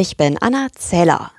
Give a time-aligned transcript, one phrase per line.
[0.00, 1.32] Ich bin Anna Zeller.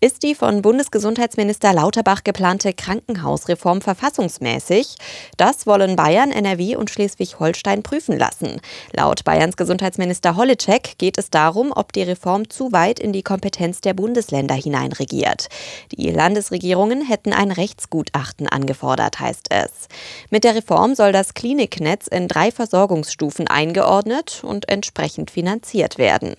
[0.00, 4.94] Ist die von Bundesgesundheitsminister Lauterbach geplante Krankenhausreform verfassungsmäßig?
[5.36, 8.60] Das wollen Bayern, NRW und Schleswig-Holstein prüfen lassen.
[8.92, 13.80] Laut Bayerns Gesundheitsminister Holleczek geht es darum, ob die Reform zu weit in die Kompetenz
[13.80, 15.48] der Bundesländer hineinregiert.
[15.90, 19.88] Die Landesregierungen hätten ein Rechtsgutachten angefordert, heißt es.
[20.30, 26.36] Mit der Reform soll das Kliniknetz in drei Versorgungsstufen eingeordnet und entsprechend finanziert werden.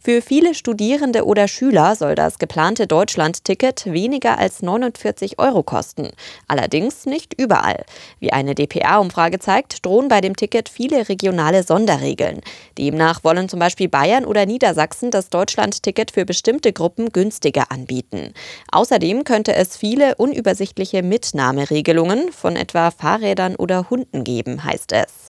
[0.00, 6.10] Für viele Studierende oder Schüler soll das geplante Deutschland-Ticket weniger als 49 Euro kosten.
[6.46, 7.84] Allerdings nicht überall.
[8.20, 12.40] Wie eine dpa-Umfrage zeigt, drohen bei dem Ticket viele regionale Sonderregeln.
[12.78, 18.32] Demnach wollen zum Beispiel Bayern oder Niedersachsen das Deutschland-Ticket für bestimmte Gruppen günstiger anbieten.
[18.72, 25.27] Außerdem könnte es viele unübersichtliche Mitnahmeregelungen von etwa Fahrrädern oder Hunden geben, heißt es.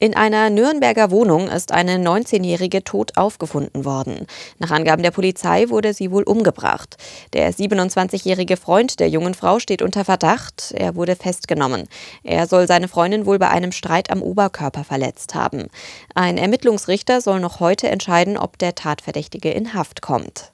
[0.00, 4.26] In einer Nürnberger Wohnung ist eine 19-Jährige tot aufgefunden worden.
[4.58, 6.96] Nach Angaben der Polizei wurde sie wohl umgebracht.
[7.32, 10.72] Der 27-jährige Freund der jungen Frau steht unter Verdacht.
[10.76, 11.88] Er wurde festgenommen.
[12.24, 15.68] Er soll seine Freundin wohl bei einem Streit am Oberkörper verletzt haben.
[16.14, 20.53] Ein Ermittlungsrichter soll noch heute entscheiden, ob der Tatverdächtige in Haft kommt.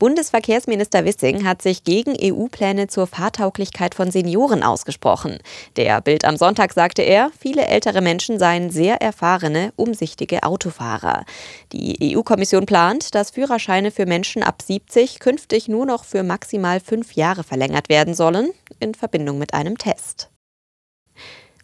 [0.00, 5.36] Bundesverkehrsminister Wissing hat sich gegen EU-Pläne zur Fahrtauglichkeit von Senioren ausgesprochen.
[5.76, 11.26] Der Bild am Sonntag sagte er, viele ältere Menschen seien sehr erfahrene, umsichtige Autofahrer.
[11.74, 17.12] Die EU-Kommission plant, dass Führerscheine für Menschen ab 70 künftig nur noch für maximal fünf
[17.12, 20.30] Jahre verlängert werden sollen, in Verbindung mit einem Test.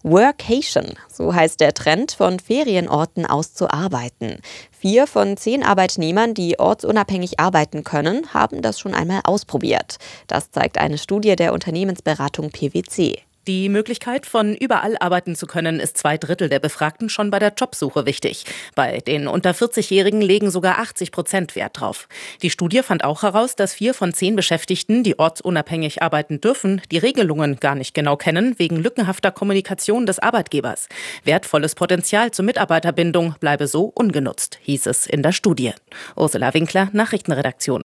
[0.09, 4.39] Workation, so heißt der Trend, von Ferienorten aus zu arbeiten.
[4.71, 9.97] Vier von zehn Arbeitnehmern, die ortsunabhängig arbeiten können, haben das schon einmal ausprobiert.
[10.29, 13.26] Das zeigt eine Studie der Unternehmensberatung PwC.
[13.47, 17.53] Die Möglichkeit, von überall arbeiten zu können, ist zwei Drittel der Befragten schon bei der
[17.57, 18.45] Jobsuche wichtig.
[18.75, 22.09] Bei den unter 40-Jährigen legen sogar 80 Prozent Wert drauf.
[22.43, 26.99] Die Studie fand auch heraus, dass vier von zehn Beschäftigten, die ortsunabhängig arbeiten dürfen, die
[26.99, 30.89] Regelungen gar nicht genau kennen, wegen lückenhafter Kommunikation des Arbeitgebers.
[31.23, 35.73] Wertvolles Potenzial zur Mitarbeiterbindung bleibe so ungenutzt, hieß es in der Studie.
[36.17, 37.83] Ursula Winkler, Nachrichtenredaktion.